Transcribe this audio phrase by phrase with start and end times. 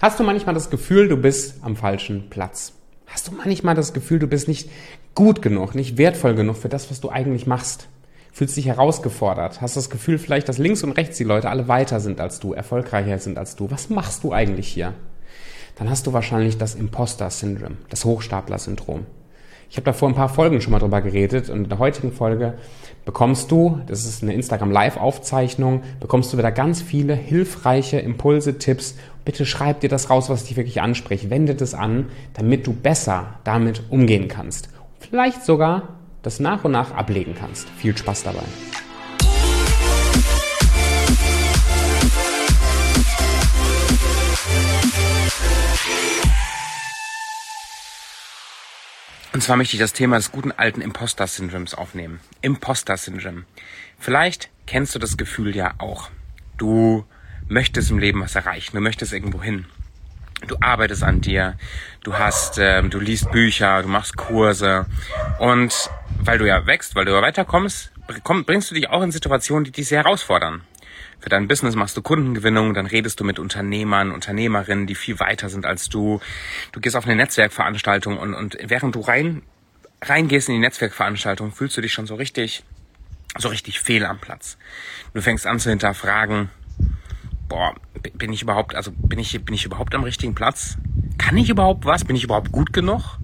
[0.00, 2.72] Hast du manchmal das Gefühl, du bist am falschen Platz?
[3.08, 4.70] Hast du manchmal das Gefühl, du bist nicht
[5.16, 7.88] gut genug, nicht wertvoll genug für das, was du eigentlich machst?
[8.32, 9.60] Fühlst dich herausgefordert?
[9.60, 12.52] Hast das Gefühl vielleicht, dass links und rechts die Leute alle weiter sind als du,
[12.52, 13.72] erfolgreicher sind als du?
[13.72, 14.94] Was machst du eigentlich hier?
[15.74, 19.04] Dann hast du wahrscheinlich das Imposter-Syndrom, das Hochstapler-Syndrom.
[19.70, 22.12] Ich habe da vor ein paar Folgen schon mal drüber geredet und in der heutigen
[22.12, 22.54] Folge
[23.04, 28.96] bekommst du, das ist eine Instagram Live-Aufzeichnung, bekommst du wieder ganz viele hilfreiche Impulse, Tipps.
[29.24, 31.28] Bitte schreib dir das raus, was dich wirklich anspricht.
[31.28, 34.70] Wende das an, damit du besser damit umgehen kannst.
[35.00, 37.68] Vielleicht sogar das nach und nach ablegen kannst.
[37.70, 38.44] Viel Spaß dabei.
[49.32, 52.20] Und zwar möchte ich das Thema des guten alten Imposter-Syndroms aufnehmen.
[52.40, 53.44] Imposter-Syndrom.
[53.98, 56.10] Vielleicht kennst du das Gefühl ja auch.
[56.56, 57.04] Du
[57.46, 59.66] möchtest im Leben was erreichen, du möchtest irgendwo hin.
[60.46, 61.56] Du arbeitest an dir,
[62.04, 64.86] du hast, äh, du liest Bücher, du machst Kurse
[65.40, 67.92] und weil du ja wächst, weil du ja weiterkommst,
[68.46, 70.62] bringst du dich auch in Situationen, die dich sehr herausfordern.
[71.20, 75.48] Für dein Business machst du Kundengewinnung, dann redest du mit Unternehmern, Unternehmerinnen, die viel weiter
[75.48, 76.20] sind als du.
[76.72, 79.42] Du gehst auf eine Netzwerkveranstaltung und, und während du rein,
[80.00, 82.62] reingehst in die Netzwerkveranstaltung, fühlst du dich schon so richtig,
[83.36, 84.58] so richtig fehl am Platz.
[85.12, 86.50] Du fängst an zu hinterfragen,
[87.48, 87.74] boah,
[88.14, 90.76] bin ich überhaupt, also bin ich, bin ich überhaupt am richtigen Platz?
[91.18, 92.04] Kann ich überhaupt was?
[92.04, 93.18] Bin ich überhaupt gut genug?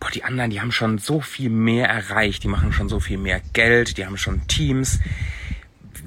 [0.00, 3.18] Boah, die anderen, die haben schon so viel mehr erreicht, die machen schon so viel
[3.18, 4.98] mehr Geld, die haben schon Teams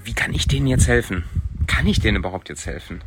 [0.05, 1.23] wie kann ich denen jetzt helfen?
[1.67, 3.03] Kann ich denen überhaupt jetzt helfen?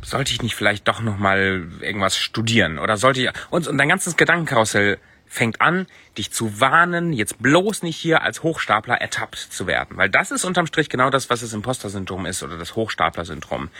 [0.00, 3.88] Sollte ich nicht vielleicht doch noch mal irgendwas studieren oder sollte ich und, und dein
[3.88, 9.66] ganzes Gedankenkarussell fängt an, dich zu warnen, jetzt bloß nicht hier als Hochstapler ertappt zu
[9.66, 9.96] werden.
[9.96, 13.70] Weil das ist unterm Strich genau das, was das Imposter-Syndrom ist oder das Hochstapler-Syndrom.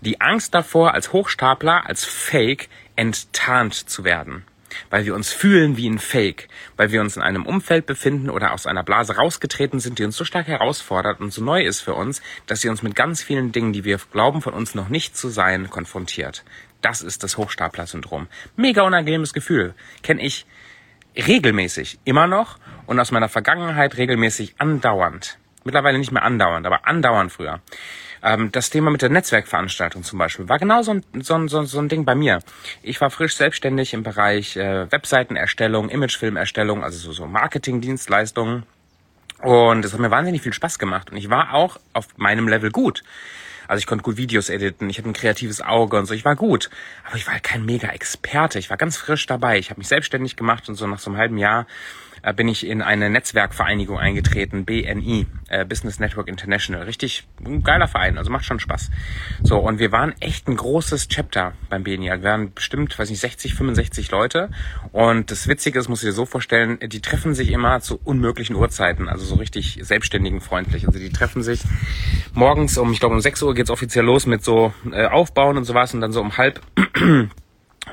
[0.00, 4.44] Die Angst davor, als Hochstapler, als Fake enttarnt zu werden
[4.90, 8.52] weil wir uns fühlen wie ein Fake, weil wir uns in einem Umfeld befinden oder
[8.52, 11.94] aus einer Blase rausgetreten sind, die uns so stark herausfordert und so neu ist für
[11.94, 15.16] uns, dass sie uns mit ganz vielen Dingen, die wir glauben von uns noch nicht
[15.16, 16.44] zu sein, konfrontiert.
[16.80, 18.28] Das ist das Hochstapler-Syndrom.
[18.56, 19.74] Mega unangenehmes Gefühl.
[20.02, 20.46] Kenne ich
[21.16, 25.38] regelmäßig, immer noch und aus meiner Vergangenheit regelmäßig andauernd.
[25.64, 27.60] Mittlerweile nicht mehr andauernd, aber andauernd früher.
[28.22, 31.78] Ähm, das Thema mit der Netzwerkveranstaltung zum Beispiel war genau so ein, so, ein, so,
[31.78, 32.40] ein Ding bei mir.
[32.82, 38.64] Ich war frisch selbstständig im Bereich äh, Webseitenerstellung, Imagefilmerstellung, also so, so Marketingdienstleistungen.
[39.42, 41.10] Und es hat mir wahnsinnig viel Spaß gemacht.
[41.10, 43.02] Und ich war auch auf meinem Level gut.
[43.68, 46.34] Also ich konnte gut Videos editen, ich hatte ein kreatives Auge und so, ich war
[46.34, 46.70] gut.
[47.06, 48.58] Aber ich war halt kein Mega-Experte.
[48.58, 49.58] Ich war ganz frisch dabei.
[49.58, 51.66] Ich habe mich selbstständig gemacht und so nach so einem halben Jahr
[52.22, 56.82] äh, bin ich in eine Netzwerkvereinigung eingetreten, BNI, äh, Business Network International.
[56.82, 57.26] Richtig
[57.62, 58.90] geiler Verein, also macht schon Spaß.
[59.42, 62.10] So, und wir waren echt ein großes Chapter beim BNI.
[62.10, 64.50] Wir waren bestimmt, weiß nicht, 60, 65 Leute.
[64.92, 68.56] Und das Witzige ist, muss ich dir so vorstellen, die treffen sich immer zu unmöglichen
[68.56, 70.86] Uhrzeiten, also so richtig selbstständigen freundlich.
[70.86, 71.60] Also die treffen sich
[72.34, 75.64] morgens um, ich glaube um 6 Uhr geht's offiziell los mit so äh, Aufbauen und
[75.64, 76.60] sowas und dann so um halb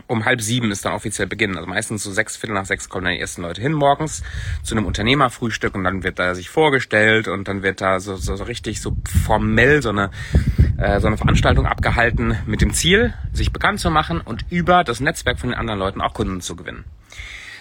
[0.07, 1.55] um halb sieben ist dann offiziell Beginn.
[1.57, 4.23] Also meistens so sechs, Viertel nach sechs kommen dann die ersten Leute hin morgens
[4.63, 8.35] zu einem Unternehmerfrühstück und dann wird da sich vorgestellt und dann wird da so, so,
[8.35, 10.11] so richtig so formell so eine,
[10.77, 14.99] äh, so eine Veranstaltung abgehalten mit dem Ziel, sich bekannt zu machen und über das
[14.99, 16.85] Netzwerk von den anderen Leuten auch Kunden zu gewinnen.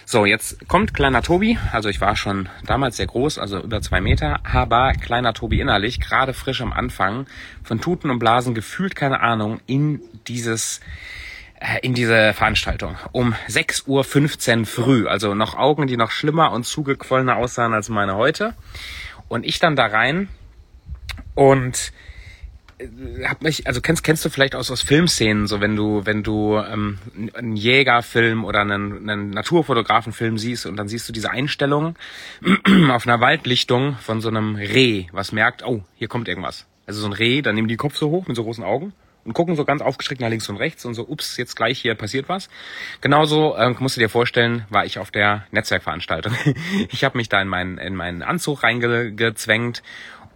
[0.08, 4.00] So, jetzt kommt kleiner Tobi, also ich war schon damals sehr groß, also über zwei
[4.00, 7.26] Meter, aber kleiner Tobi innerlich, gerade frisch am Anfang,
[7.64, 10.80] von Tuten und Blasen gefühlt keine Ahnung, in dieses
[11.82, 15.06] in diese Veranstaltung um 6.15 Uhr früh.
[15.06, 18.54] Also noch Augen, die noch schlimmer und zugequollener aussahen als meine heute.
[19.28, 20.28] Und ich dann da rein
[21.34, 21.92] und
[22.78, 26.22] äh, hab mich, also kennst kennst du vielleicht aus aus Filmszenen, so wenn du wenn
[26.22, 26.98] du ähm,
[27.34, 31.96] einen Jägerfilm oder einen, einen Naturfotografenfilm siehst und dann siehst du diese Einstellung
[32.90, 36.66] auf einer Waldlichtung von so einem Reh, was merkt, oh hier kommt irgendwas.
[36.86, 38.92] Also so ein Reh, dann nehmen die Kopf so hoch mit so großen Augen
[39.26, 41.94] und gucken so ganz aufgestreckt nach links und rechts und so, ups, jetzt gleich hier
[41.94, 42.48] passiert was.
[43.00, 46.32] Genauso ähm, musst du dir vorstellen, war ich auf der Netzwerkveranstaltung.
[46.90, 49.82] ich habe mich da in meinen, in meinen Anzug reingezwängt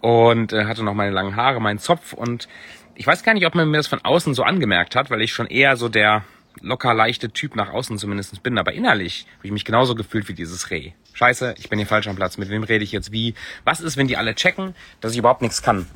[0.01, 2.49] und äh, hatte noch meine langen Haare, meinen Zopf und
[2.97, 5.33] ich weiß gar nicht, ob man mir das von außen so angemerkt hat, weil ich
[5.33, 6.25] schon eher so der
[6.61, 10.35] locker leichte Typ nach außen zumindest bin, aber innerlich habe ich mich genauso gefühlt wie
[10.35, 10.93] dieses Reh.
[11.13, 13.35] scheiße, ich bin hier falsch am Platz, mit wem rede ich jetzt wie?
[13.65, 15.87] Was ist, wenn die alle checken, dass ich überhaupt nichts kann?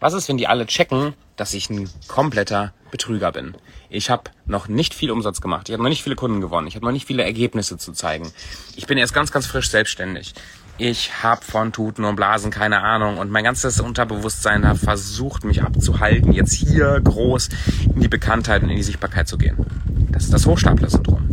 [0.00, 3.54] Was ist, wenn die alle checken, dass ich ein kompletter Betrüger bin?
[3.88, 6.74] Ich habe noch nicht viel Umsatz gemacht, ich habe noch nicht viele Kunden gewonnen, ich
[6.74, 8.32] habe noch nicht viele Ergebnisse zu zeigen.
[8.76, 10.34] Ich bin erst ganz, ganz frisch selbstständig.
[10.82, 15.62] Ich habe von Tuten und Blasen keine Ahnung und mein ganzes Unterbewusstsein hat versucht, mich
[15.62, 17.50] abzuhalten, jetzt hier groß
[17.94, 19.58] in die Bekanntheit und in die Sichtbarkeit zu gehen.
[20.12, 21.28] Das ist das Hochstapler-Syndrom.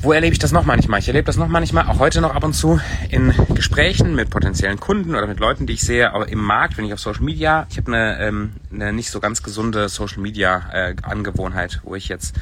[0.00, 0.98] Wo erlebe ich das noch manchmal?
[0.98, 4.80] Ich erlebe das noch manchmal, auch heute noch ab und zu, in Gesprächen mit potenziellen
[4.80, 7.66] Kunden oder mit Leuten, die ich sehe, aber im Markt, wenn ich auf Social Media,
[7.70, 12.08] ich habe eine, ähm, eine nicht so ganz gesunde Social Media äh, Angewohnheit, wo ich
[12.08, 12.34] jetzt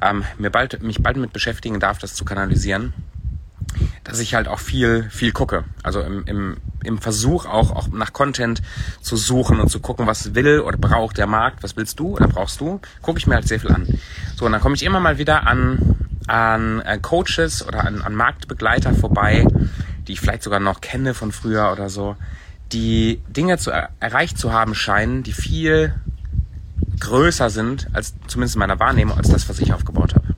[0.00, 2.94] ähm, mir bald, mich bald mit beschäftigen darf, das zu kanalisieren
[4.04, 5.64] dass ich halt auch viel, viel gucke.
[5.82, 8.62] Also im, im, im Versuch auch, auch nach Content
[9.00, 12.28] zu suchen und zu gucken, was will oder braucht der Markt, was willst du oder
[12.28, 13.86] brauchst du, gucke ich mir halt sehr viel an.
[14.36, 15.96] So, und dann komme ich immer mal wieder an,
[16.26, 19.46] an äh, Coaches oder an, an Marktbegleiter vorbei,
[20.06, 22.16] die ich vielleicht sogar noch kenne von früher oder so,
[22.72, 25.94] die Dinge zu er erreicht zu haben scheinen, die viel
[27.00, 30.34] größer sind, als zumindest in meiner Wahrnehmung, als das, was ich aufgebaut habe.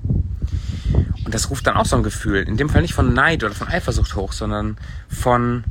[1.35, 3.67] Das ruft dann auch so ein Gefühl, in dem Fall nicht von Neid oder von
[3.67, 4.77] Eifersucht hoch, sondern
[5.09, 5.65] von,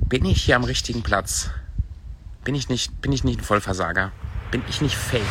[0.00, 1.50] bin ich hier am richtigen Platz?
[2.42, 4.10] Bin ich nicht, bin ich nicht ein Vollversager?
[4.50, 5.22] Bin ich nicht fake?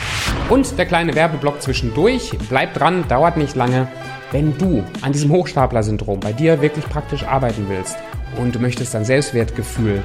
[0.48, 2.32] Und der kleine Werbeblock zwischendurch.
[2.48, 3.90] Bleib dran, dauert nicht lange.
[4.32, 7.98] Wenn du an diesem Hochstapler-Syndrom bei dir wirklich praktisch arbeiten willst
[8.38, 10.02] und du möchtest dein Selbstwertgefühl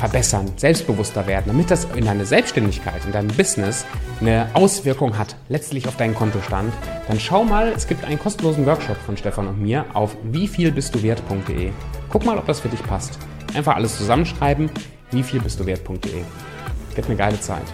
[0.00, 3.84] verbessern, selbstbewusster werden, damit das in deine Selbstständigkeit, in deinem Business
[4.20, 6.72] eine Auswirkung hat, letztlich auf deinen Kontostand,
[7.06, 11.70] dann schau mal, es gibt einen kostenlosen Workshop von Stefan und mir auf wievielbistduwert.de.
[12.08, 13.18] Guck mal, ob das für dich passt.
[13.54, 14.70] Einfach alles zusammenschreiben,
[15.10, 16.22] wievielbistduwert.de.
[16.94, 17.66] Gibt eine geile Zeit.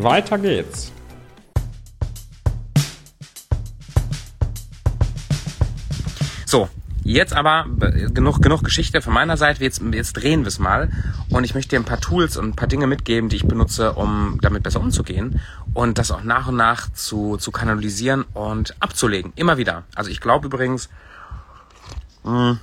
[0.00, 0.90] Weiter geht's.
[6.46, 6.68] So,
[7.04, 7.66] Jetzt aber
[8.14, 9.62] genug, genug Geschichte von meiner Seite.
[9.62, 10.90] Jetzt, jetzt drehen wir es mal.
[11.30, 13.94] Und ich möchte dir ein paar Tools und ein paar Dinge mitgeben, die ich benutze,
[13.94, 15.40] um damit besser umzugehen.
[15.74, 19.32] Und das auch nach und nach zu, zu kanalisieren und abzulegen.
[19.34, 19.82] Immer wieder.
[19.94, 20.88] Also ich glaube übrigens,
[22.22, 22.58] mh,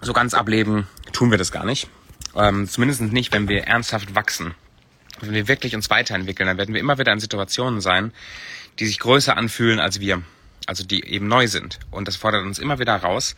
[0.00, 1.88] so ganz ableben tun wir das gar nicht.
[2.34, 4.54] Ähm, zumindest nicht, wenn wir ernsthaft wachsen.
[5.20, 8.12] Wenn wir wirklich uns weiterentwickeln, dann werden wir immer wieder in Situationen sein,
[8.78, 10.22] die sich größer anfühlen als wir
[10.66, 11.78] also die eben neu sind.
[11.90, 13.36] Und das fordert uns immer wieder raus.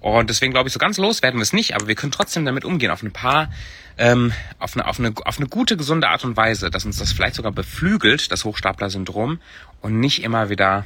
[0.00, 2.44] Und deswegen glaube ich, so ganz los werden wir es nicht, aber wir können trotzdem
[2.44, 3.52] damit umgehen auf ein paar,
[3.98, 7.12] ähm, auf eine, auf eine, auf eine gute, gesunde Art und Weise, dass uns das
[7.12, 9.38] vielleicht sogar beflügelt, das Hochstapler-Syndrom,
[9.80, 10.84] und nicht immer wieder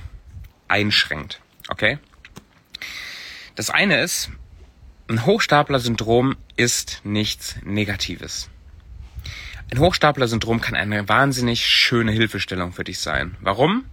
[0.68, 1.40] einschränkt.
[1.68, 1.98] Okay?
[3.54, 4.30] Das eine ist,
[5.08, 8.50] ein Hochstapler-Syndrom ist nichts Negatives.
[9.72, 13.36] Ein Hochstapler-Syndrom kann eine wahnsinnig schöne Hilfestellung für dich sein.
[13.40, 13.86] Warum?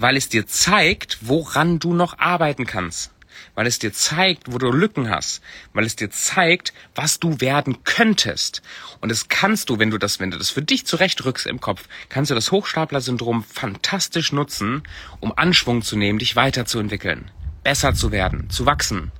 [0.00, 3.12] Weil es dir zeigt, woran du noch arbeiten kannst.
[3.54, 5.42] Weil es dir zeigt, wo du Lücken hast.
[5.72, 8.62] Weil es dir zeigt, was du werden könntest.
[9.00, 11.86] Und das kannst du, wenn du das, wenn du das für dich zurechtrückst im Kopf,
[12.08, 14.82] kannst du das Hochstapler-Syndrom fantastisch nutzen,
[15.20, 17.30] um Anschwung zu nehmen, dich weiterzuentwickeln,
[17.62, 19.12] besser zu werden, zu wachsen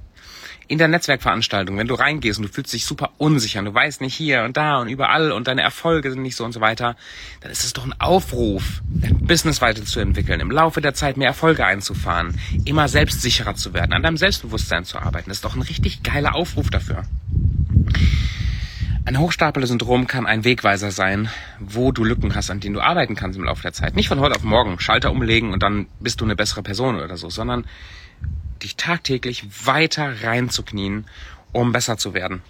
[0.70, 4.00] in der Netzwerkveranstaltung, wenn du reingehst und du fühlst dich super unsicher und du weißt
[4.00, 6.94] nicht hier und da und überall und deine Erfolge sind nicht so und so weiter,
[7.40, 11.66] dann ist es doch ein Aufruf, dein Business weiterzuentwickeln, im Laufe der Zeit mehr Erfolge
[11.66, 15.28] einzufahren, immer selbstsicherer zu werden, an deinem Selbstbewusstsein zu arbeiten.
[15.28, 17.02] Das ist doch ein richtig geiler Aufruf dafür.
[19.04, 23.36] Ein Hochstapler-Syndrom kann ein Wegweiser sein, wo du Lücken hast, an denen du arbeiten kannst
[23.36, 23.96] im Laufe der Zeit.
[23.96, 27.16] Nicht von heute auf morgen Schalter umlegen und dann bist du eine bessere Person oder
[27.16, 27.64] so, sondern
[28.62, 31.06] dich tagtäglich weiter reinzuknien,
[31.52, 32.42] um besser zu werden.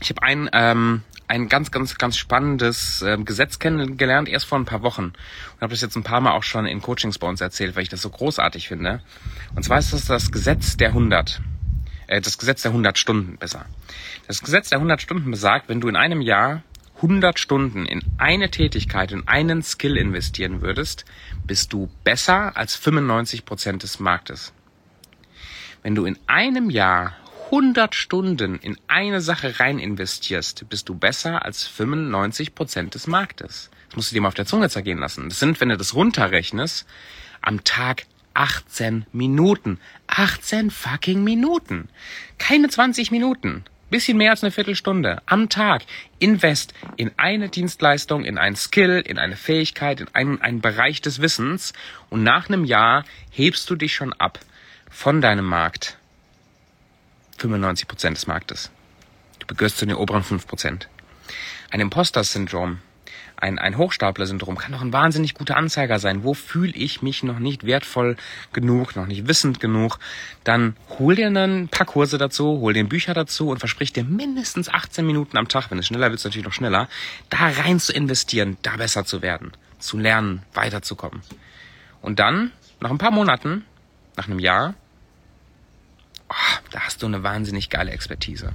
[0.00, 4.64] Ich habe ein, ähm, ein ganz, ganz, ganz spannendes äh, Gesetz kennengelernt, erst vor ein
[4.64, 5.04] paar Wochen.
[5.04, 7.82] Und habe das jetzt ein paar Mal auch schon in Coachings bei uns erzählt, weil
[7.82, 9.00] ich das so großartig finde.
[9.54, 11.40] Und zwar ist das das Gesetz der 100.
[12.06, 13.66] Äh, das Gesetz der 100 Stunden besser.
[14.26, 16.62] Das Gesetz der 100 Stunden besagt, wenn du in einem Jahr
[16.96, 21.04] 100 Stunden in eine Tätigkeit, in einen Skill investieren würdest,
[21.46, 24.52] bist du besser als 95 Prozent des Marktes.
[25.84, 27.14] Wenn du in einem Jahr
[27.50, 33.68] 100 Stunden in eine Sache rein investierst, bist du besser als 95 Prozent des Marktes.
[33.88, 35.28] Das musst du dir mal auf der Zunge zergehen lassen.
[35.28, 36.86] Das sind, wenn du das runterrechnest,
[37.42, 39.78] am Tag 18 Minuten.
[40.06, 41.90] 18 fucking Minuten.
[42.38, 43.62] Keine 20 Minuten.
[43.90, 45.82] Bisschen mehr als eine Viertelstunde am Tag.
[46.18, 51.20] Invest in eine Dienstleistung, in einen Skill, in eine Fähigkeit, in einen, einen Bereich des
[51.20, 51.74] Wissens
[52.08, 54.40] und nach einem Jahr hebst du dich schon ab
[54.94, 55.98] von deinem Markt
[57.38, 58.70] 95 Prozent des Marktes.
[59.46, 60.86] Du gehörst zu den oberen 5%.
[61.72, 62.78] Ein Imposter-Syndrom,
[63.36, 66.22] ein, ein Hochstapler-Syndrom kann doch ein wahnsinnig guter Anzeiger sein.
[66.22, 68.16] Wo fühle ich mich noch nicht wertvoll
[68.52, 69.98] genug, noch nicht wissend genug?
[70.44, 74.68] Dann hol dir ein paar Kurse dazu, hol dir Bücher dazu und versprich dir mindestens
[74.68, 76.88] 18 Minuten am Tag, wenn es schneller wird, natürlich noch schneller,
[77.30, 81.20] da rein zu investieren, da besser zu werden, zu lernen, weiterzukommen.
[82.00, 83.64] Und dann, nach ein paar Monaten,
[84.16, 84.74] nach einem Jahr,
[86.28, 88.52] oh, da hast du eine wahnsinnig geile Expertise.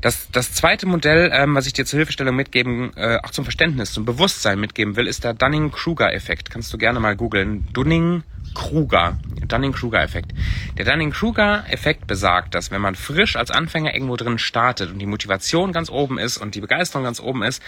[0.00, 3.92] Das, das zweite Modell, ähm, was ich dir zur Hilfestellung mitgeben, äh, auch zum Verständnis,
[3.92, 6.50] zum Bewusstsein mitgeben will, ist der Dunning-Kruger-Effekt.
[6.50, 7.66] Kannst du gerne mal googeln.
[7.72, 8.22] Dunning
[8.54, 10.32] Kruger, Dunning-Kruger-Effekt.
[10.76, 15.72] Der Dunning-Kruger-Effekt besagt, dass wenn man frisch als Anfänger irgendwo drin startet und die Motivation
[15.72, 17.62] ganz oben ist und die Begeisterung ganz oben ist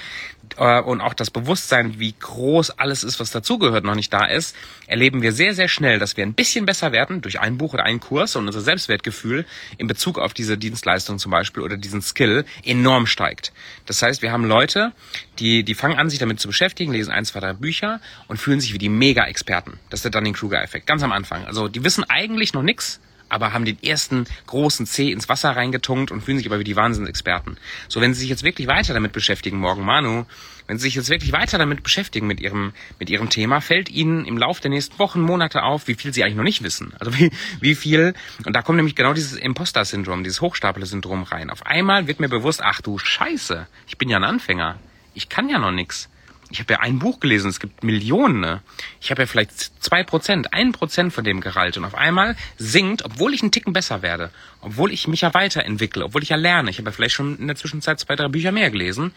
[0.57, 4.57] äh, und auch das Bewusstsein, wie groß alles ist, was dazugehört, noch nicht da ist,
[4.87, 7.85] erleben wir sehr, sehr schnell, dass wir ein bisschen besser werden durch ein Buch oder
[7.85, 9.47] einen Kurs und unser Selbstwertgefühl
[9.79, 12.20] in Bezug auf diese Dienstleistung zum Beispiel oder diesen Skill
[12.65, 13.53] enorm steigt.
[13.87, 14.93] Das heißt, wir haben Leute,
[15.39, 18.61] die, die fangen an, sich damit zu beschäftigen, lesen ein, zwei, drei Bücher und fühlen
[18.61, 19.79] sich wie die Mega-Experten.
[19.91, 21.45] Das ist der Dunning-Kruger-Effekt, ganz am Anfang.
[21.47, 23.01] Also die wissen eigentlich noch nichts,
[23.31, 26.77] aber haben den ersten großen C ins Wasser reingetunkt und fühlen sich aber wie die
[26.77, 27.57] Wahnsinnsexperten.
[27.89, 30.25] So, wenn sie sich jetzt wirklich weiter damit beschäftigen, morgen Manu,
[30.71, 34.25] wenn sie sich jetzt wirklich weiter damit beschäftigen mit ihrem, mit ihrem Thema, fällt ihnen
[34.25, 36.95] im Laufe der nächsten Wochen, Monate auf, wie viel sie eigentlich noch nicht wissen.
[36.99, 38.15] Also wie, wie viel,
[38.47, 41.51] und da kommt nämlich genau dieses Imposter-Syndrom, dieses Hochstapler-Syndrom rein.
[41.51, 44.79] Auf einmal wird mir bewusst, ach du Scheiße, ich bin ja ein Anfänger
[45.15, 46.09] ich kann ja noch nix.
[46.51, 48.41] Ich habe ja ein Buch gelesen, es gibt Millionen.
[48.41, 48.61] Ne?
[49.01, 49.53] Ich habe ja vielleicht
[49.83, 53.73] zwei Prozent, ein Prozent von dem Gehalt und auf einmal sinkt, obwohl ich einen Ticken
[53.73, 54.31] besser werde,
[54.61, 56.71] obwohl ich mich ja weiterentwickle, obwohl ich ja lerne.
[56.71, 59.13] Ich habe ja vielleicht schon in der Zwischenzeit zwei, drei Bücher mehr gelesen,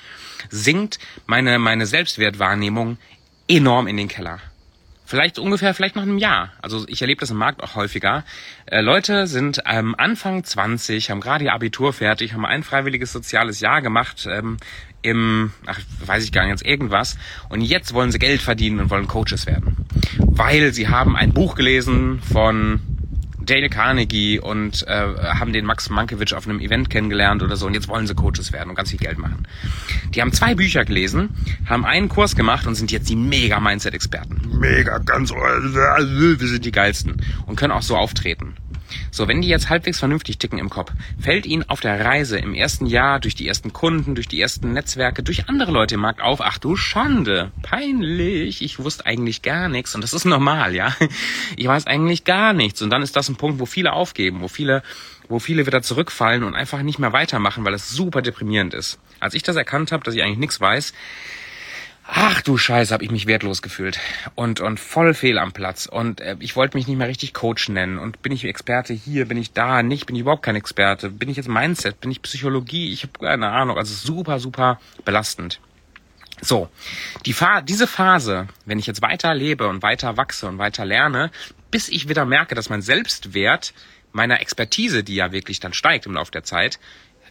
[0.49, 2.97] sinkt meine meine Selbstwertwahrnehmung
[3.47, 4.39] enorm in den Keller.
[5.05, 6.53] Vielleicht ungefähr, vielleicht nach einem Jahr.
[6.61, 8.23] Also ich erlebe das im Markt auch häufiger.
[8.65, 13.59] Äh, Leute sind ähm, Anfang 20, haben gerade ihr Abitur fertig, haben ein freiwilliges soziales
[13.59, 14.57] Jahr gemacht, ähm,
[15.03, 17.17] im, ach, weiß ich gar nicht, jetzt irgendwas.
[17.49, 19.85] Und jetzt wollen sie Geld verdienen und wollen Coaches werden.
[20.17, 22.79] Weil sie haben ein Buch gelesen von
[23.45, 27.73] Dale Carnegie und äh, haben den Max Mankiewicz auf einem Event kennengelernt oder so und
[27.73, 29.45] jetzt wollen sie Coaches werden und ganz viel Geld machen.
[30.13, 31.29] Die haben zwei Bücher gelesen,
[31.65, 34.59] haben einen Kurs gemacht und sind jetzt die mega Mindset-Experten.
[34.59, 38.55] Mega, ganz, wir sind die geilsten und können auch so auftreten.
[39.11, 42.53] So, wenn die jetzt halbwegs vernünftig ticken im Kopf, fällt ihnen auf der Reise im
[42.53, 46.21] ersten Jahr durch die ersten Kunden, durch die ersten Netzwerke, durch andere Leute im Markt
[46.21, 50.95] auf, ach du Schande, peinlich, ich wusste eigentlich gar nichts und das ist normal, ja.
[51.55, 54.47] Ich weiß eigentlich gar nichts und dann ist das ein Punkt, wo viele aufgeben, wo
[54.47, 54.83] viele
[55.29, 58.99] wo viele wieder zurückfallen und einfach nicht mehr weitermachen, weil es super deprimierend ist.
[59.19, 60.93] Als ich das erkannt habe, dass ich eigentlich nichts weiß,
[62.05, 63.99] ach du Scheiße, habe ich mich wertlos gefühlt.
[64.35, 65.85] Und und voll fehl am Platz.
[65.85, 67.97] Und äh, ich wollte mich nicht mehr richtig Coach nennen.
[67.97, 71.29] Und bin ich Experte hier, bin ich da, nicht, bin ich überhaupt kein Experte, bin
[71.29, 75.59] ich jetzt Mindset, bin ich Psychologie, ich habe keine Ahnung, also super super belastend.
[76.41, 76.69] So,
[77.25, 81.31] die Fa diese Phase, wenn ich jetzt weiter lebe und weiter wachse und weiter lerne,
[81.71, 83.73] bis ich wieder merke, dass mein Selbstwert
[84.11, 86.79] meiner Expertise, die ja wirklich dann steigt im Laufe der Zeit,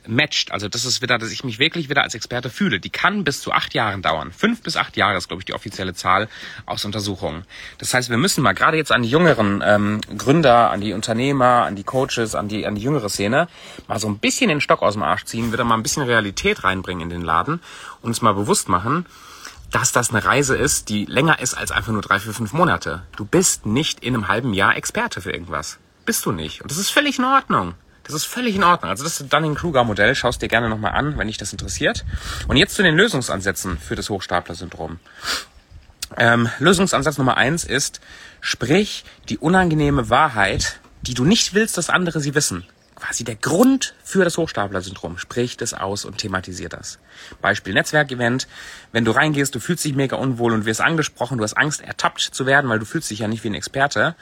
[0.07, 0.53] matcht.
[0.53, 2.81] Also das ist wieder, dass ich mich wirklich wieder als Experte fühle.
[2.81, 4.33] Die kann bis zu acht Jahren dauern.
[4.33, 6.29] Fünf bis acht Jahre ist, glaube ich, die offizielle Zahl
[6.67, 7.45] aus Untersuchungen.
[7.79, 11.65] Das heißt, wir müssen mal gerade jetzt an die jüngeren ähm, Gründer, an die Unternehmer,
[11.65, 13.49] an die Coaches, an die, an die jüngere Szene
[13.89, 16.65] mal so ein bisschen den Stock aus dem Arsch ziehen, wieder mal ein bisschen Realität
[16.65, 17.61] reinbringen in den Laden
[18.01, 19.07] und uns mal bewusst machen,
[19.71, 23.03] dass das eine Reise ist, die länger ist als einfach nur drei, vier, fünf Monate.
[23.17, 25.79] Du bist nicht in einem halben Jahr Experte für irgendwas.
[26.05, 26.61] Bist du nicht.
[26.63, 27.75] Und das ist völlig in Ordnung.
[28.05, 28.91] Das ist völlig in Ordnung.
[28.91, 30.15] Also das ist Dunning-Kruger-Modell.
[30.15, 32.05] Schau es dir gerne nochmal an, wenn dich das interessiert.
[32.49, 34.99] Und jetzt zu den Lösungsansätzen für das Hochstapler-Syndrom.
[36.17, 38.01] Ähm, Lösungsansatz Nummer eins ist,
[38.41, 42.65] sprich die unangenehme Wahrheit, die du nicht willst, dass andere sie wissen.
[42.97, 45.19] Quasi der Grund für das Hochstapler-Syndrom.
[45.19, 46.99] Sprich das aus und thematisier das.
[47.41, 48.47] Beispiel Netzwerkevent.
[48.93, 52.21] Wenn du reingehst, du fühlst dich mega unwohl und wirst angesprochen, du hast Angst, ertappt
[52.21, 54.15] zu werden, weil du fühlst dich ja nicht wie ein Experte,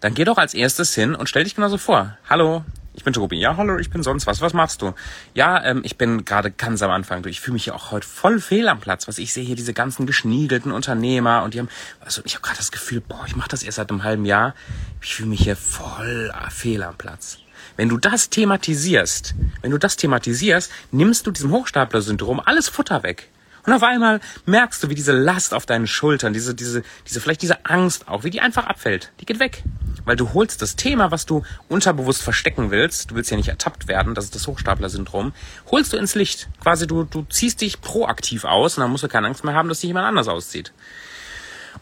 [0.00, 2.16] dann geh doch als erstes hin und stell dich genauso vor.
[2.28, 2.64] Hallo,
[2.94, 3.38] ich bin Tobi.
[3.38, 4.40] Ja, hallo, ich bin sonst was.
[4.40, 4.94] Was machst du?
[5.34, 7.22] Ja, ähm, ich bin gerade ganz am Anfang.
[7.22, 9.08] Du, ich fühle mich ja auch heute voll fehl am Platz.
[9.08, 11.68] Was ich sehe hier diese ganzen geschniedelten Unternehmer und die haben,
[12.00, 14.54] also ich habe gerade das Gefühl, boah, ich mache das erst seit einem halben Jahr.
[15.02, 17.38] Ich fühle mich hier voll fehl am Platz.
[17.76, 23.28] Wenn du das thematisierst, wenn du das thematisierst, nimmst du diesem Hochstapler-Syndrom alles Futter weg.
[23.66, 27.42] Und auf einmal merkst du, wie diese Last auf deinen Schultern, diese, diese, diese, vielleicht
[27.42, 29.12] diese Angst auch, wie die einfach abfällt.
[29.20, 29.62] Die geht weg.
[30.04, 33.88] Weil du holst das Thema, was du unterbewusst verstecken willst, du willst ja nicht ertappt
[33.88, 35.32] werden, das ist das Hochstapler-Syndrom,
[35.70, 36.48] holst du ins Licht.
[36.60, 39.70] Quasi du, du ziehst dich proaktiv aus und dann musst du keine Angst mehr haben,
[39.70, 40.72] dass sich jemand anders auszieht.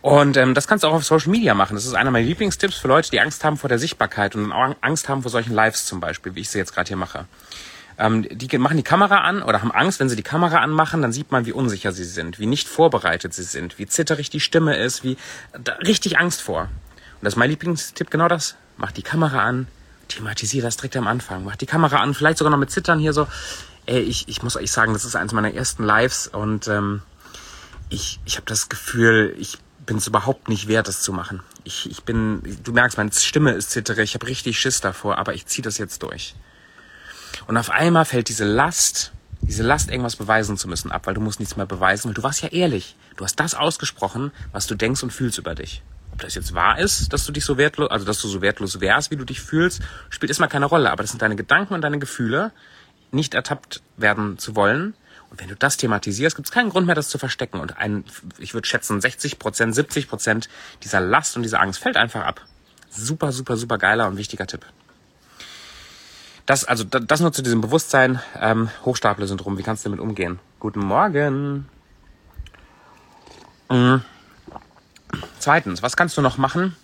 [0.03, 1.75] Und ähm, das kannst du auch auf Social Media machen.
[1.75, 4.75] Das ist einer meiner Lieblingstipps für Leute, die Angst haben vor der Sichtbarkeit und auch
[4.81, 7.27] Angst haben vor solchen Lives zum Beispiel, wie ich sie jetzt gerade hier mache.
[7.99, 11.13] Ähm, die machen die Kamera an oder haben Angst, wenn sie die Kamera anmachen, dann
[11.13, 14.77] sieht man, wie unsicher sie sind, wie nicht vorbereitet sie sind, wie zitterig die Stimme
[14.77, 15.17] ist, wie
[15.59, 16.63] da, richtig Angst vor.
[16.63, 18.57] Und das ist mein Lieblingstipp, genau das.
[18.77, 19.69] Mach die Kamera an,
[20.09, 21.45] thematisier das direkt am Anfang.
[21.45, 23.29] Mach die Kamera an, vielleicht sogar noch mit Zittern hier so.
[23.87, 27.03] Ey, ich, ich muss euch sagen, das ist eines meiner ersten Lives und ähm,
[27.91, 31.43] ich, ich habe das Gefühl, ich bin es überhaupt nicht wert, das zu machen.
[31.65, 35.35] Ich, ich bin, du merkst, meine Stimme ist zitterig, ich habe richtig Schiss davor, aber
[35.35, 36.35] ich ziehe das jetzt durch.
[37.47, 41.21] Und auf einmal fällt diese Last, diese Last, irgendwas beweisen zu müssen, ab, weil du
[41.21, 42.97] musst nichts mehr beweisen, weil du warst ja ehrlich.
[43.17, 45.83] Du hast das ausgesprochen, was du denkst und fühlst über dich.
[46.13, 48.81] Ob das jetzt wahr ist, dass du dich so wertlos, also dass du so wertlos
[48.81, 50.91] wärst, wie du dich fühlst, spielt erstmal keine Rolle.
[50.91, 52.53] Aber das sind deine Gedanken und deine Gefühle,
[53.11, 54.95] nicht ertappt werden zu wollen.
[55.31, 57.59] Und wenn du das thematisierst, gibt es keinen Grund mehr, das zu verstecken.
[57.59, 58.05] Und ein,
[58.39, 60.49] ich würde schätzen, 60 Prozent, 70 Prozent
[60.83, 62.43] dieser Last und dieser Angst fällt einfach ab.
[62.91, 64.67] Super, super, super geiler und wichtiger Tipp.
[66.47, 69.59] Das, also, das nur zu diesem Bewusstsein, ähm, Hochstapler-Syndrom.
[69.59, 70.41] Wie kannst du damit umgehen?
[70.59, 71.67] Guten Morgen.
[73.71, 74.03] Mhm.
[75.39, 76.75] Zweitens, was kannst du noch machen,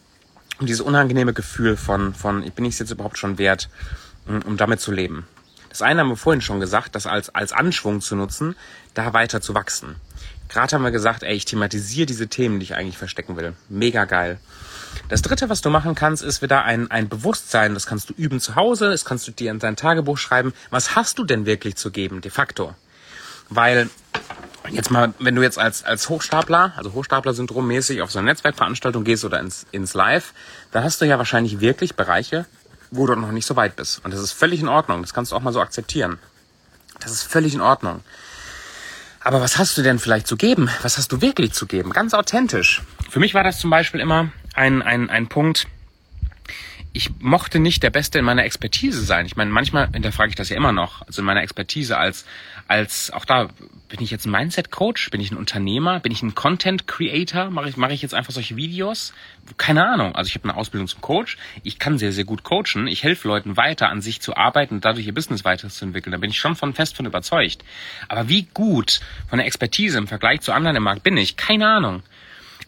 [0.60, 3.68] um dieses unangenehme Gefühl von, von, bin ich es jetzt überhaupt schon wert,
[4.26, 5.26] um damit zu leben?
[5.70, 8.56] Das eine haben wir vorhin schon gesagt, das als, als Anschwung zu nutzen,
[8.94, 9.96] da weiter zu wachsen.
[10.48, 13.54] Gerade haben wir gesagt, ey, ich thematisiere diese Themen, die ich eigentlich verstecken will.
[13.68, 14.38] Mega geil.
[15.08, 17.74] Das dritte, was du machen kannst, ist wieder ein, ein Bewusstsein.
[17.74, 20.52] Das kannst du üben zu Hause, das kannst du dir in dein Tagebuch schreiben.
[20.70, 22.74] Was hast du denn wirklich zu geben, de facto?
[23.48, 23.88] Weil,
[24.70, 29.04] jetzt mal, wenn du jetzt als, als Hochstapler, also Hochstapler-Syndrom mäßig auf so eine Netzwerkveranstaltung
[29.04, 30.34] gehst oder ins, ins Live,
[30.72, 32.44] da hast du ja wahrscheinlich wirklich Bereiche,
[32.90, 34.04] wo du noch nicht so weit bist.
[34.04, 35.00] Und das ist völlig in Ordnung.
[35.02, 36.18] Das kannst du auch mal so akzeptieren.
[37.00, 38.02] Das ist völlig in Ordnung.
[39.20, 40.70] Aber was hast du denn vielleicht zu geben?
[40.82, 41.92] Was hast du wirklich zu geben?
[41.92, 42.82] Ganz authentisch.
[43.10, 45.68] Für mich war das zum Beispiel immer ein, ein, ein Punkt,
[46.92, 49.24] ich mochte nicht der Beste in meiner Expertise sein.
[49.24, 51.02] Ich meine, manchmal hinterfrage ich das ja immer noch.
[51.06, 52.26] Also in meiner Expertise als,
[52.66, 53.50] als, auch da,
[53.88, 55.10] bin ich jetzt ein Mindset-Coach?
[55.10, 56.00] Bin ich ein Unternehmer?
[56.00, 57.50] Bin ich ein Content-Creator?
[57.50, 59.12] Mache ich, mache ich jetzt einfach solche Videos?
[59.58, 60.16] Keine Ahnung.
[60.16, 61.36] Also ich habe eine Ausbildung zum Coach.
[61.62, 62.88] Ich kann sehr, sehr gut coachen.
[62.88, 66.10] Ich helfe Leuten weiter, an sich zu arbeiten und dadurch ihr Business weiterzuentwickeln.
[66.10, 67.64] Da bin ich schon von fest von überzeugt.
[68.08, 71.36] Aber wie gut von der Expertise im Vergleich zu anderen im Markt bin ich?
[71.36, 72.02] Keine Ahnung.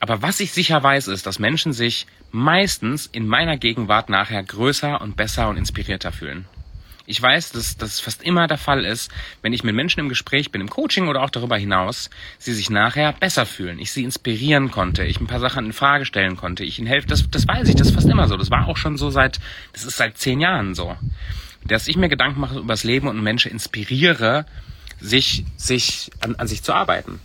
[0.00, 5.00] Aber was ich sicher weiß, ist, dass Menschen sich meistens in meiner Gegenwart nachher größer
[5.00, 6.46] und besser und inspirierter fühlen.
[7.04, 9.10] Ich weiß, dass das fast immer der Fall ist,
[9.42, 12.70] wenn ich mit Menschen im Gespräch bin, im Coaching oder auch darüber hinaus, sie sich
[12.70, 13.78] nachher besser fühlen.
[13.78, 17.08] Ich sie inspirieren konnte, ich ein paar Sachen in Frage stellen konnte, ich ihnen helfe.
[17.08, 18.36] Das, das weiß ich, das ist fast immer so.
[18.36, 19.40] Das war auch schon so seit,
[19.72, 20.96] das ist seit zehn Jahren so.
[21.64, 24.46] Dass ich mir Gedanken mache über das Leben und Menschen inspiriere,
[25.00, 27.18] sich, sich an, an sich zu arbeiten.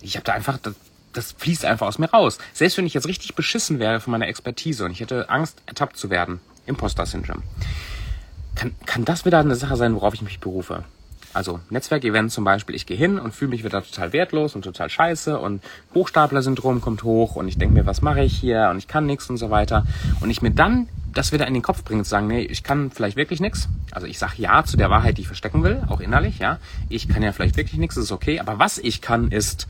[0.00, 0.58] Ich habe da einfach,
[1.12, 2.38] das, fließt einfach aus mir raus.
[2.52, 5.96] Selbst wenn ich jetzt richtig beschissen wäre von meiner Expertise und ich hätte Angst, ertappt
[5.96, 7.42] zu werden, Imposter-Syndrom,
[8.54, 10.84] kann, kann das wieder eine Sache sein, worauf ich mich berufe.
[11.34, 14.90] Also Netzwerkevent zum Beispiel, ich gehe hin und fühle mich wieder total wertlos und total
[14.90, 15.62] scheiße und
[15.94, 19.30] Hochstapler-Syndrom kommt hoch und ich denke mir, was mache ich hier und ich kann nichts
[19.30, 19.86] und so weiter.
[20.20, 22.90] Und ich mir dann das wieder in den Kopf bringe, zu sagen, nee, ich kann
[22.90, 23.68] vielleicht wirklich nichts.
[23.92, 26.58] Also ich sage ja zu der Wahrheit, die ich verstecken will, auch innerlich, ja.
[26.88, 28.40] Ich kann ja vielleicht wirklich nichts, ist okay.
[28.40, 29.68] Aber was ich kann, ist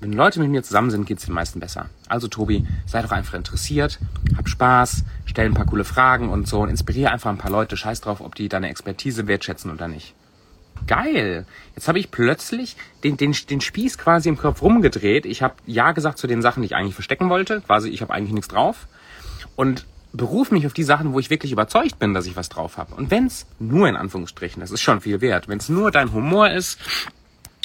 [0.00, 1.86] wenn Leute mit mir zusammen sind, geht es den meisten besser.
[2.08, 3.98] Also Tobi, sei doch einfach interessiert,
[4.36, 7.76] hab Spaß, stell ein paar coole Fragen und so und inspiriere einfach ein paar Leute.
[7.76, 10.14] Scheiß drauf, ob die deine Expertise wertschätzen oder nicht.
[10.86, 11.44] Geil.
[11.74, 15.26] Jetzt habe ich plötzlich den, den, den Spieß quasi im Kopf rumgedreht.
[15.26, 17.60] Ich habe Ja gesagt zu den Sachen, die ich eigentlich verstecken wollte.
[17.62, 18.86] Quasi, ich habe eigentlich nichts drauf.
[19.56, 22.78] Und beruf mich auf die Sachen, wo ich wirklich überzeugt bin, dass ich was drauf
[22.78, 22.94] habe.
[22.94, 26.78] Und wenn's nur in Anführungsstrichen, das ist schon viel wert, wenn's nur dein Humor ist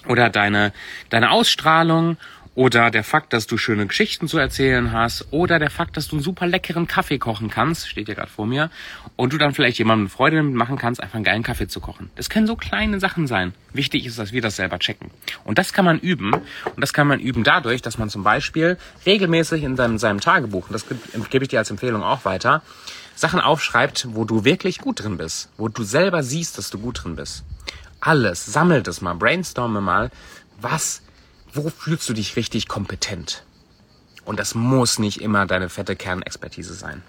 [0.08, 0.74] oder deine,
[1.10, 2.18] deine Ausstrahlung
[2.56, 6.18] oder der Fakt, dass du schöne Geschichten zu erzählen hast oder der Fakt, dass du
[6.18, 8.70] einen super leckeren Kaffee kochen kannst, steht ja gerade vor mir,
[9.16, 12.12] und du dann vielleicht jemandem Freude machen kannst, einfach einen geilen Kaffee zu kochen.
[12.16, 13.54] Das können so kleine Sachen sein.
[13.74, 15.10] Wichtig ist, dass wir das selber checken.
[15.44, 16.34] Und das kann man üben.
[16.34, 20.68] Und das kann man üben dadurch, dass man zum Beispiel regelmäßig in seinem, seinem Tagebuch,
[20.70, 20.86] und das
[21.30, 22.62] gebe ich dir als Empfehlung auch weiter,
[23.16, 27.04] Sachen aufschreibt, wo du wirklich gut drin bist, wo du selber siehst, dass du gut
[27.04, 27.44] drin bist
[28.08, 30.12] alles, sammelt es mal, brainstorme mal,
[30.60, 31.02] was,
[31.54, 33.44] wo fühlst du dich richtig kompetent?
[34.26, 37.02] Und das muss nicht immer deine fette Kernexpertise sein.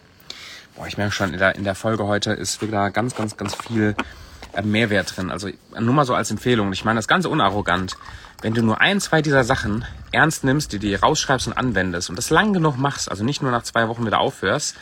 [0.76, 3.54] Boah, ich merke schon, in der, in der Folge heute ist wieder ganz, ganz, ganz
[3.54, 3.94] viel
[4.54, 5.30] äh, Mehrwert drin.
[5.30, 6.72] Also nur mal so als Empfehlung.
[6.72, 7.96] Ich meine das Ganze unarrogant.
[8.42, 12.16] Wenn du nur ein, zwei dieser Sachen ernst nimmst, die dir rausschreibst und anwendest und
[12.16, 14.76] das lang genug machst, also nicht nur nach zwei Wochen wieder aufhörst,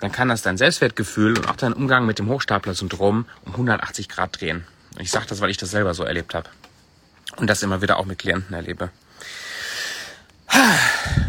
[0.00, 4.40] dann kann das dein Selbstwertgefühl und auch dein Umgang mit dem Hochstapler-Syndrom um 180 Grad
[4.40, 4.64] drehen.
[5.00, 6.48] Ich sage das, weil ich das selber so erlebt habe.
[7.36, 8.90] Und das immer wieder auch mit Klienten erlebe.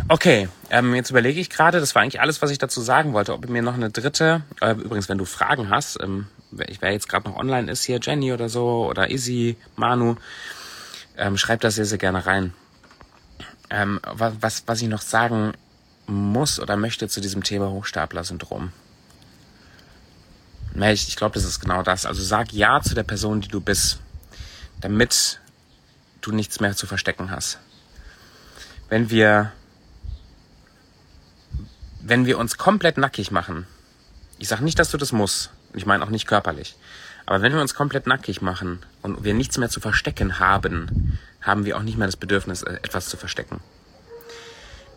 [0.08, 3.34] Okay, ähm, jetzt überlege ich gerade, das war eigentlich alles, was ich dazu sagen wollte,
[3.34, 7.30] ob mir noch eine dritte, äh, übrigens, wenn du Fragen hast, ähm, wer jetzt gerade
[7.30, 10.16] noch online ist, hier Jenny oder so, oder Izzy, Manu,
[11.18, 12.54] ähm, schreib das sehr, sehr gerne rein.
[13.70, 15.54] Ähm, was, was ich noch sagen
[16.08, 18.74] muss oder möchte zu diesem Thema Hochstapler-Syndrom.
[20.74, 22.06] Ich, glaube, das ist genau das.
[22.06, 24.00] Also sag Ja zu der Person, die du bist,
[24.80, 25.40] damit
[26.22, 27.60] du nichts mehr zu verstecken hast.
[28.90, 29.52] Wenn wir,
[32.02, 33.68] wenn wir uns komplett nackig machen,
[34.38, 36.76] ich sage nicht, dass du das musst, ich meine auch nicht körperlich,
[37.26, 41.66] aber wenn wir uns komplett nackig machen und wir nichts mehr zu verstecken haben, haben
[41.66, 43.62] wir auch nicht mehr das Bedürfnis, äh, etwas zu verstecken.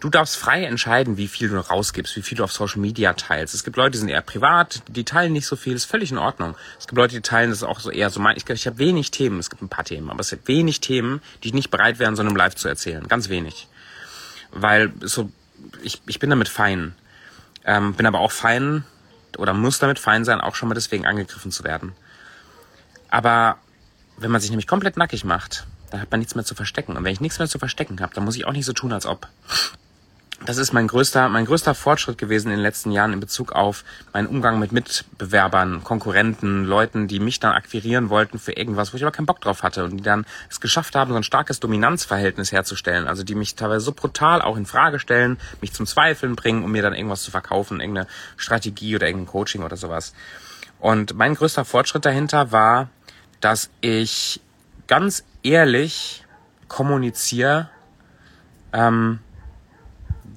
[0.05, 3.55] Du darfst frei entscheiden, wie viel du rausgibst, wie viel du auf Social Media teilst.
[3.55, 6.19] Es gibt Leute, die sind eher privat, die teilen nicht so viel, ist völlig in
[6.19, 6.57] Ordnung.
[6.79, 8.37] Es gibt Leute, die teilen das auch so eher so mein.
[8.37, 11.23] Ich, ich habe wenig Themen, es gibt ein paar Themen, aber es gibt wenig Themen,
[11.43, 13.09] die ich nicht bereit wäre, in so einem Live zu erzählen.
[13.09, 13.67] Ganz wenig.
[14.51, 15.31] Weil so,
[15.83, 16.95] ich, ich bin damit fein.
[17.65, 18.85] Ähm, bin aber auch fein
[19.39, 21.93] oder muss damit fein sein, auch schon mal deswegen angegriffen zu werden.
[23.09, 23.57] Aber
[24.19, 26.95] wenn man sich nämlich komplett nackig macht, dann hat man nichts mehr zu verstecken.
[26.95, 28.93] Und wenn ich nichts mehr zu verstecken habe, dann muss ich auch nicht so tun,
[28.93, 29.29] als ob
[30.45, 33.85] das ist mein größter, mein größter Fortschritt gewesen in den letzten Jahren in Bezug auf
[34.13, 39.03] meinen Umgang mit Mitbewerbern, Konkurrenten, Leuten, die mich dann akquirieren wollten für irgendwas, wo ich
[39.03, 42.53] aber keinen Bock drauf hatte und die dann es geschafft haben, so ein starkes Dominanzverhältnis
[42.53, 43.07] herzustellen.
[43.07, 46.73] Also die mich teilweise so brutal auch in Frage stellen, mich zum Zweifeln bringen, um
[46.73, 50.13] mir dann irgendwas zu verkaufen, irgendeine Strategie oder irgendein Coaching oder sowas.
[50.79, 52.91] Und mein größter Fortschritt dahinter war,
[53.41, 54.43] dass ich
[54.87, 56.25] ganz ehrlich
[56.69, 57.71] kommuniziere,
[58.75, 59.21] ähm,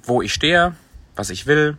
[0.07, 0.75] wo ich stehe,
[1.15, 1.77] was ich will,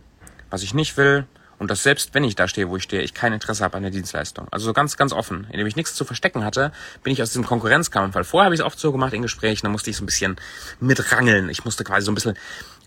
[0.49, 1.25] was ich nicht will
[1.59, 3.83] und dass selbst wenn ich da stehe, wo ich stehe, ich kein Interesse habe an
[3.83, 4.47] der Dienstleistung.
[4.49, 5.45] Also so ganz, ganz offen.
[5.51, 6.71] Indem ich nichts zu verstecken hatte,
[7.03, 8.15] bin ich aus diesem Konkurrenzkampf.
[8.15, 10.05] Weil vorher habe ich es oft so gemacht in Gesprächen, da musste ich so ein
[10.05, 10.37] bisschen
[10.79, 11.49] mitrangeln.
[11.49, 12.35] Ich musste quasi so ein bisschen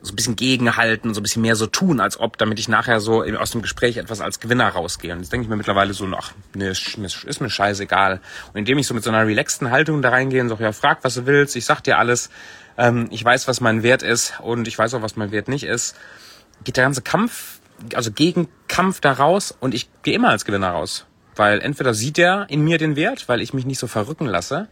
[0.04, 2.98] so ein bisschen gegenhalten, so ein bisschen mehr so tun, als ob, damit ich nachher
[2.98, 5.12] so aus dem Gespräch etwas als Gewinner rausgehe.
[5.12, 8.20] Und jetzt denke ich mir mittlerweile so, ach, nee, ist, mir scheißegal.
[8.52, 11.04] Und indem ich so mit so einer relaxten Haltung da reingehe und so, ja, frag,
[11.04, 12.30] was du willst, ich sag dir alles,
[12.78, 15.64] ähm, ich weiß, was mein Wert ist und ich weiß auch, was mein Wert nicht
[15.64, 15.96] ist,
[16.64, 17.60] geht der ganze Kampf,
[17.94, 21.06] also Gegenkampf da raus und ich gehe immer als Gewinner raus.
[21.34, 24.68] Weil entweder sieht er in mir den Wert, weil ich mich nicht so verrücken lasse,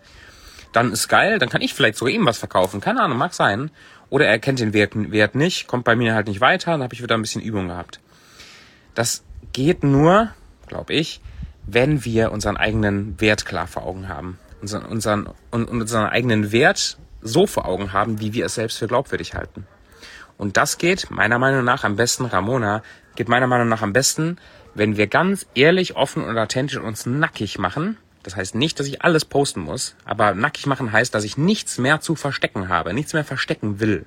[0.72, 3.70] dann ist geil, dann kann ich vielleicht sogar ihm was verkaufen, keine Ahnung, mag sein.
[4.08, 6.94] Oder er kennt den Wert, Wert nicht, kommt bei mir halt nicht weiter, dann habe
[6.94, 8.00] ich wieder ein bisschen Übung gehabt.
[8.94, 10.30] Das geht nur,
[10.66, 11.20] glaube ich,
[11.66, 14.38] wenn wir unseren eigenen Wert klar vor Augen haben.
[14.60, 19.34] Unseren, unseren, unseren eigenen Wert so vor Augen haben, wie wir es selbst für glaubwürdig
[19.34, 19.66] halten.
[20.36, 22.82] Und das geht meiner Meinung nach am besten, Ramona,
[23.14, 24.38] geht meiner Meinung nach am besten,
[24.74, 27.98] wenn wir ganz ehrlich, offen und authentisch uns nackig machen.
[28.22, 31.78] Das heißt nicht, dass ich alles posten muss, aber nackig machen heißt, dass ich nichts
[31.78, 34.06] mehr zu verstecken habe, nichts mehr verstecken will.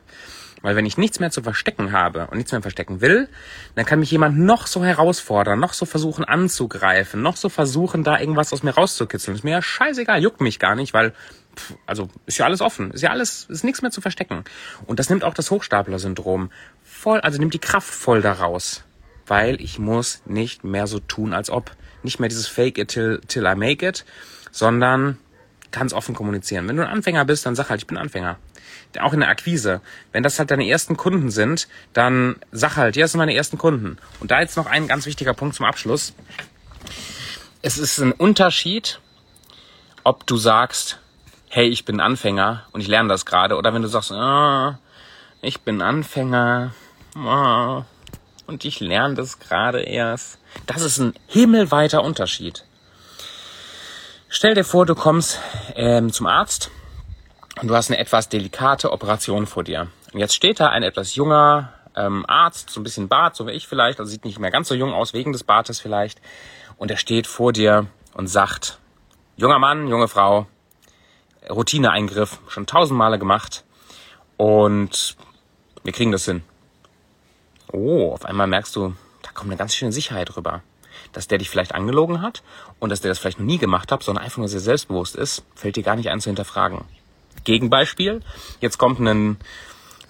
[0.63, 3.27] Weil wenn ich nichts mehr zu verstecken habe und nichts mehr verstecken will,
[3.75, 8.17] dann kann mich jemand noch so herausfordern, noch so versuchen anzugreifen, noch so versuchen, da
[8.17, 9.35] irgendwas aus mir rauszukitzeln.
[9.35, 11.13] Ist mir ja scheißegal, juckt mich gar nicht, weil
[11.85, 14.43] also ist ja alles offen, ist ja alles, ist nichts mehr zu verstecken.
[14.85, 16.51] Und das nimmt auch das Hochstapler-Syndrom
[16.83, 18.83] voll, also nimmt die Kraft voll daraus.
[19.25, 21.71] Weil ich muss nicht mehr so tun, als ob.
[22.03, 24.03] Nicht mehr dieses Fake it till, till I make it,
[24.51, 25.17] sondern
[25.71, 26.67] ganz offen kommunizieren.
[26.67, 28.37] Wenn du ein Anfänger bist, dann sag halt, ich bin Anfänger.
[28.99, 29.81] Auch in der Akquise.
[30.11, 33.57] Wenn das halt deine ersten Kunden sind, dann sag halt, ja, das sind meine ersten
[33.57, 33.97] Kunden.
[34.19, 36.13] Und da jetzt noch ein ganz wichtiger Punkt zum Abschluss.
[37.61, 38.99] Es ist ein Unterschied,
[40.03, 40.99] ob du sagst,
[41.55, 43.57] hey, ich bin Anfänger und ich lerne das gerade.
[43.57, 44.79] Oder wenn du sagst, ah,
[45.39, 46.73] ich bin Anfänger
[47.15, 47.83] ah,
[48.47, 50.39] und ich lerne das gerade erst.
[50.65, 52.65] Das ist ein himmelweiter Unterschied.
[54.29, 55.39] Stell dir vor, du kommst
[55.75, 56.71] ähm, zum Arzt
[57.61, 59.89] und du hast eine etwas delikate Operation vor dir.
[60.11, 63.51] Und jetzt steht da ein etwas junger ähm, Arzt, so ein bisschen Bart, so wie
[63.51, 66.19] ich vielleicht, also sieht nicht mehr ganz so jung aus, wegen des Bartes vielleicht.
[66.77, 67.85] Und er steht vor dir
[68.15, 68.79] und sagt,
[69.37, 70.47] junger Mann, junge Frau,
[71.49, 73.63] Routineeingriff, schon tausend gemacht
[74.37, 75.15] und
[75.83, 76.43] wir kriegen das hin.
[77.71, 80.61] Oh, auf einmal merkst du, da kommt eine ganz schöne Sicherheit rüber.
[81.11, 82.43] Dass der dich vielleicht angelogen hat
[82.79, 85.43] und dass der das vielleicht noch nie gemacht hat, sondern einfach nur sehr selbstbewusst ist,
[85.55, 86.81] fällt dir gar nicht ein zu hinterfragen.
[87.43, 88.21] Gegenbeispiel,
[88.61, 89.37] jetzt kommt ein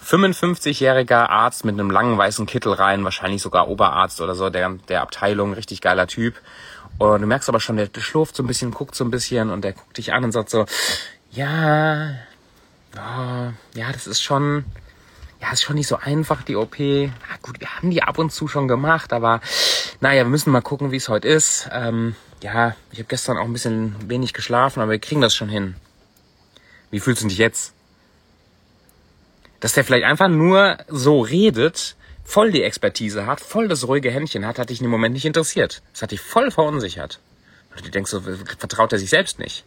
[0.05, 5.01] 55-jähriger Arzt mit einem langen weißen Kittel rein, wahrscheinlich sogar Oberarzt oder so, der, der
[5.01, 6.35] Abteilung, richtig geiler Typ.
[6.97, 9.63] Und du merkst aber schon, der schlurft so ein bisschen, guckt so ein bisschen und
[9.63, 10.65] der guckt dich an und sagt so,
[11.33, 12.15] ja,
[12.95, 14.65] oh, ja, das ist schon,
[15.41, 16.79] ja, ist schon nicht so einfach, die OP.
[16.79, 19.41] Na gut, wir haben die ab und zu schon gemacht, aber
[19.99, 21.69] naja, wir müssen mal gucken, wie es heute ist.
[21.71, 25.49] Ähm, ja, ich habe gestern auch ein bisschen wenig geschlafen, aber wir kriegen das schon
[25.49, 25.75] hin.
[26.91, 27.73] Wie fühlst du dich jetzt?
[29.59, 34.45] Dass der vielleicht einfach nur so redet, voll die Expertise hat, voll das ruhige Händchen
[34.45, 35.81] hat, hat dich in dem Moment nicht interessiert.
[35.93, 37.19] Das hat dich voll verunsichert.
[37.75, 39.65] Und du denkst so, vertraut er sich selbst nicht.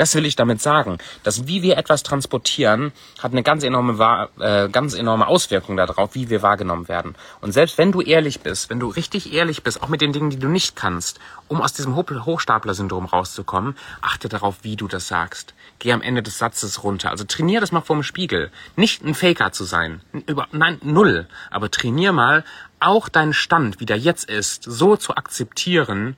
[0.00, 4.70] Das will ich damit sagen, dass wie wir etwas transportieren, hat eine ganz enorme, äh,
[4.70, 7.16] ganz enorme Auswirkung darauf, wie wir wahrgenommen werden.
[7.42, 10.30] Und selbst wenn du ehrlich bist, wenn du richtig ehrlich bist, auch mit den Dingen,
[10.30, 15.52] die du nicht kannst, um aus diesem Hochstapler-Syndrom rauszukommen, achte darauf, wie du das sagst.
[15.80, 17.10] Geh am Ende des Satzes runter.
[17.10, 18.50] Also trainier das mal vor dem Spiegel.
[18.76, 20.00] Nicht ein Faker zu sein.
[20.26, 21.26] Über, nein, null.
[21.50, 22.42] Aber trainier mal,
[22.78, 26.16] auch deinen Stand, wie der jetzt ist, so zu akzeptieren,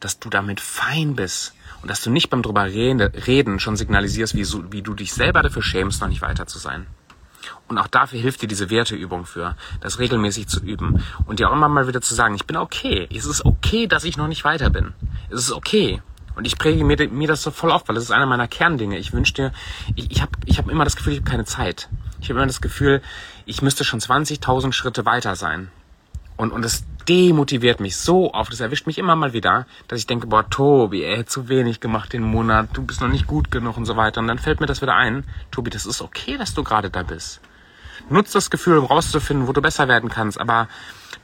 [0.00, 4.46] dass du damit fein bist und dass du nicht beim drüber reden schon signalisierst, wie,
[4.72, 6.86] wie du dich selber dafür schämst, noch nicht weiter zu sein.
[7.68, 11.54] Und auch dafür hilft dir diese Werteübung für, das regelmäßig zu üben und dir auch
[11.54, 13.08] immer mal wieder zu sagen, ich bin okay.
[13.14, 14.92] Es ist okay, dass ich noch nicht weiter bin.
[15.30, 16.02] Es ist okay.
[16.34, 18.98] Und ich präge mir, mir das so voll auf, weil das ist einer meiner Kerndinge.
[18.98, 19.52] Ich wünsche dir,
[19.94, 21.88] ich, ich habe ich hab immer das Gefühl, ich habe keine Zeit.
[22.20, 23.02] Ich habe immer das Gefühl,
[23.46, 25.70] ich müsste schon 20.000 Schritte weiter sein.
[26.40, 30.06] Und, und es demotiviert mich so oft, das erwischt mich immer mal wieder, dass ich
[30.06, 33.50] denke, boah, Tobi, er hat zu wenig gemacht den Monat, du bist noch nicht gut
[33.50, 34.22] genug und so weiter.
[34.22, 37.02] Und dann fällt mir das wieder ein, Tobi, das ist okay, dass du gerade da
[37.02, 37.42] bist.
[38.08, 40.66] Nutz das Gefühl, um rauszufinden, wo du besser werden kannst, aber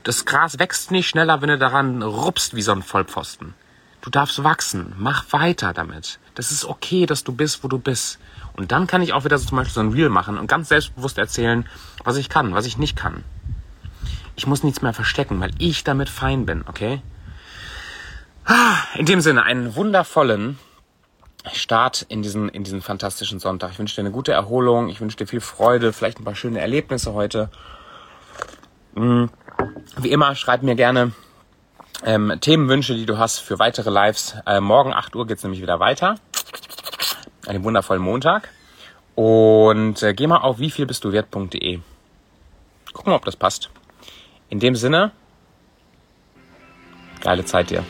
[0.03, 3.55] das Gras wächst nicht schneller, wenn du daran rupst wie so ein Vollpfosten.
[4.01, 6.19] Du darfst wachsen, mach weiter damit.
[6.35, 8.19] Das ist okay, dass du bist, wo du bist.
[8.55, 10.69] Und dann kann ich auch wieder so zum Beispiel so ein Reel machen und ganz
[10.69, 11.65] selbstbewusst erzählen,
[12.03, 13.23] was ich kann, was ich nicht kann.
[14.37, 17.01] Ich muss nichts mehr verstecken, weil ich damit fein bin, okay?
[18.95, 20.59] In dem Sinne, einen wundervollen
[21.53, 23.71] Start in diesen, in diesen fantastischen Sonntag.
[23.71, 26.61] Ich wünsche dir eine gute Erholung, ich wünsche dir viel Freude, vielleicht ein paar schöne
[26.61, 27.49] Erlebnisse heute.
[28.95, 29.29] Hm.
[29.97, 31.13] Wie immer, schreib mir gerne
[32.05, 34.35] ähm, Themenwünsche, die du hast für weitere Lives.
[34.45, 36.15] Äh, morgen 8 Uhr geht's nämlich wieder weiter.
[37.47, 38.49] Einen wundervollen Montag.
[39.15, 41.79] Und äh, geh mal auf wievielbistduwert.de.
[42.93, 43.71] Gucken, ob das passt.
[44.49, 45.11] In dem Sinne,
[47.21, 47.83] geile Zeit dir.